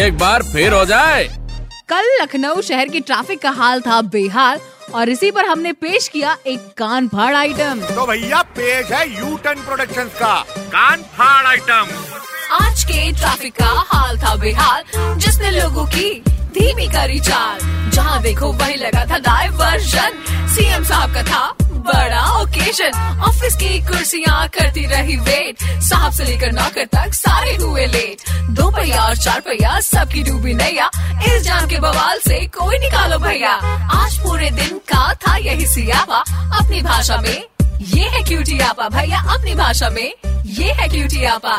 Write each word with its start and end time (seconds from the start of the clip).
एक 0.00 0.18
बार 0.18 0.42
फिर 0.52 0.72
हो 0.72 0.84
जाए। 0.84 1.24
कल 1.88 2.08
लखनऊ 2.22 2.60
शहर 2.62 2.88
की 2.88 3.00
ट्रैफ़िक 3.00 3.40
का 3.42 3.50
हाल 3.60 3.80
था 3.80 4.00
बेहाल 4.14 4.60
और 4.94 5.08
इसी 5.08 5.30
पर 5.30 5.46
हमने 5.46 5.72
पेश 5.72 6.08
किया 6.08 6.36
एक 6.46 6.68
कान 6.78 7.08
फाड़ 7.08 7.34
आइटम 7.36 7.80
तो 7.94 8.06
भैया 8.06 8.42
पेश 8.58 8.92
है 8.92 9.08
यू 9.18 9.36
टर्न 9.44 9.64
प्रोडक्शन 9.66 10.10
का 10.20 10.34
कान 10.74 11.02
फाड़ 11.16 11.46
आइटम 11.46 11.94
आज 12.60 12.84
के 12.84 13.10
ट्रैफ़िक 13.12 13.54
का 13.54 13.72
हाल 13.92 14.18
था 14.18 14.34
बेहाल 14.44 14.84
जिसने 15.18 15.50
लोगों 15.60 15.86
की 15.96 16.10
धीमी 16.58 16.86
करी 16.88 17.20
चाल। 17.20 17.75
जहाँ 17.96 18.20
देखो 18.22 18.52
वही 18.52 18.74
लगा 18.76 19.04
था 19.10 19.18
डाइवर्जन 19.18 20.24
सीएम 20.54 20.84
साहब 20.84 21.14
का 21.14 21.22
था 21.22 21.44
बड़ा 21.86 22.22
ओकेजन 22.40 23.20
ऑफ़िस 23.28 23.54
की 23.56 23.78
कुर्सियाँ 23.86 24.46
करती 24.48 24.84
रही 24.86 25.16
वेट 25.16 25.62
साहब 25.82 26.12
से 26.12 26.24
लेकर 26.24 26.52
नौकर 26.52 26.84
तक 26.94 27.14
सारे 27.14 27.54
हुए 27.56 27.86
लेट 27.86 28.30
दो 28.50 28.70
पहिया 28.70 29.02
और 29.04 29.16
चार 29.16 29.40
पहिया, 29.40 29.78
सबकी 29.80 30.22
डूबी 30.22 30.54
नैया। 30.54 30.90
इस 31.26 31.42
जान 31.42 31.68
के 31.68 31.78
बवाल 31.78 32.18
से 32.18 32.44
कोई 32.58 32.78
निकालो 32.78 33.18
भैया। 33.18 33.52
आज 33.94 34.18
पूरे 34.18 34.50
दिन 34.50 34.78
का 34.92 35.12
था 35.14 35.36
यही 35.36 35.66
सियापा 35.66 36.18
अपनी 36.60 36.82
भाषा 36.82 37.16
में, 37.16 37.44
ये 37.94 38.08
है 38.08 38.22
क्यूटी 38.24 38.58
आपा। 38.60 38.88
भैया, 38.88 39.20
अपनी 39.34 39.54
भाषा 39.54 39.90
में, 39.90 40.12
ये 40.46 40.72
है 40.72 40.88
क्यूटी 40.88 41.24
आपा। 41.24 41.58